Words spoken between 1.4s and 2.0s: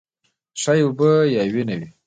وینه وي.